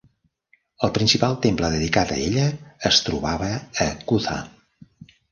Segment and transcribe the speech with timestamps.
[0.85, 2.45] El principal temple dedicat a ella
[2.89, 3.49] es trobava
[3.85, 4.39] a Kutha.